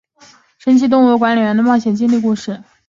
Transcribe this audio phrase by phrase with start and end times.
[0.57, 2.63] 神奇动物管理员的冒险经历故事。